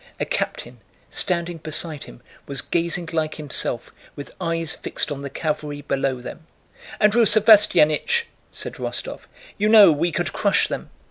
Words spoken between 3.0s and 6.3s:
like himself with eyes fixed on the cavalry below